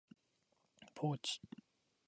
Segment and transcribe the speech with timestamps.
[0.95, 1.39] ポーチ